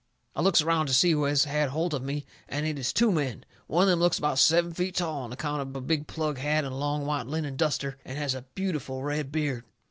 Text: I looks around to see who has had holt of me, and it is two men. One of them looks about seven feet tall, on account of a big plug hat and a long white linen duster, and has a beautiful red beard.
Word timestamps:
I 0.35 0.41
looks 0.41 0.63
around 0.63 0.87
to 0.87 0.95
see 0.95 1.11
who 1.11 1.25
has 1.25 1.43
had 1.43 1.69
holt 1.69 1.93
of 1.93 2.01
me, 2.01 2.25
and 2.49 2.65
it 2.65 2.79
is 2.79 2.91
two 2.91 3.11
men. 3.11 3.45
One 3.67 3.83
of 3.83 3.89
them 3.89 3.99
looks 3.99 4.17
about 4.17 4.39
seven 4.39 4.73
feet 4.73 4.95
tall, 4.95 5.21
on 5.21 5.31
account 5.31 5.61
of 5.61 5.75
a 5.75 5.79
big 5.79 6.07
plug 6.07 6.39
hat 6.39 6.63
and 6.63 6.73
a 6.73 6.75
long 6.75 7.05
white 7.05 7.27
linen 7.27 7.55
duster, 7.55 7.99
and 8.03 8.17
has 8.17 8.33
a 8.33 8.41
beautiful 8.55 9.03
red 9.03 9.31
beard. 9.31 9.63